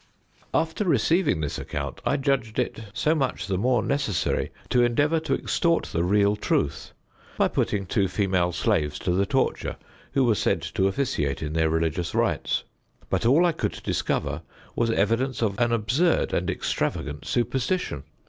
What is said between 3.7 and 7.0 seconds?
necessary to endeavor to extort the real truth,